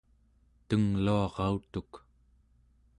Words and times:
tengluarautuk 0.67 1.91